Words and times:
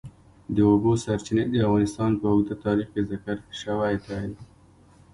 د 0.55 0.57
اوبو 0.71 0.91
سرچینې 1.03 1.43
د 1.49 1.55
افغانستان 1.67 2.11
په 2.19 2.25
اوږده 2.31 2.55
تاریخ 2.65 2.87
کې 2.93 3.01
ذکر 3.11 3.37
شوی 3.61 3.95
دی. 4.05 4.27